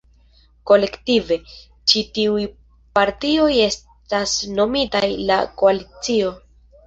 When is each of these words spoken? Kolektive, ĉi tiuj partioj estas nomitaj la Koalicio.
Kolektive, 0.69 1.35
ĉi 1.91 2.01
tiuj 2.15 2.45
partioj 2.99 3.51
estas 3.67 4.33
nomitaj 4.61 5.05
la 5.33 5.37
Koalicio. 5.63 6.33